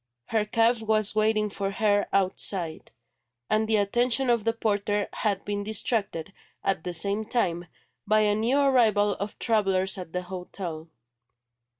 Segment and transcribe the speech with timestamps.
[0.29, 2.89] Her cab was waiting for her outside;
[3.51, 7.67] and the attention of the porter had been distracted, at the same time,
[8.07, 10.87] by a new arrival of travellers at the hotel.